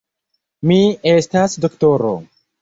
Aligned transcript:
Mi 0.71 0.77
estas 1.11 1.59
doktoro. 1.67 2.11